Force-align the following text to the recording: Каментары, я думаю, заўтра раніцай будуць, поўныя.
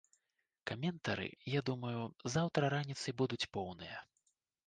Каментары, 0.69 1.25
я 1.57 1.61
думаю, 1.67 2.01
заўтра 2.37 2.63
раніцай 2.77 3.13
будуць, 3.23 3.43
поўныя. 3.59 4.03